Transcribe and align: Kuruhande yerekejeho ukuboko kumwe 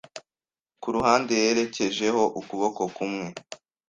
Kuruhande 0.81 1.33
yerekejeho 1.43 2.21
ukuboko 2.39 2.81
kumwe 2.95 3.27